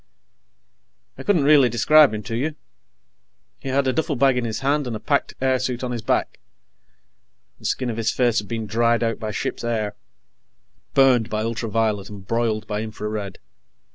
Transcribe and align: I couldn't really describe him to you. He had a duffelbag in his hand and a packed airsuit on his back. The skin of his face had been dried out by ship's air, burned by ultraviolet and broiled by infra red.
I 1.15 1.21
couldn't 1.21 1.43
really 1.43 1.69
describe 1.69 2.11
him 2.11 2.23
to 2.23 2.35
you. 2.35 2.55
He 3.59 3.69
had 3.69 3.85
a 3.85 3.93
duffelbag 3.93 4.35
in 4.35 4.45
his 4.45 4.61
hand 4.61 4.87
and 4.87 4.95
a 4.95 4.99
packed 4.99 5.35
airsuit 5.39 5.83
on 5.83 5.91
his 5.91 6.01
back. 6.01 6.39
The 7.59 7.65
skin 7.65 7.91
of 7.91 7.97
his 7.97 8.09
face 8.09 8.39
had 8.39 8.47
been 8.47 8.65
dried 8.65 9.03
out 9.03 9.19
by 9.19 9.29
ship's 9.29 9.63
air, 9.63 9.93
burned 10.95 11.29
by 11.29 11.43
ultraviolet 11.43 12.09
and 12.09 12.25
broiled 12.27 12.65
by 12.65 12.81
infra 12.81 13.09
red. 13.09 13.37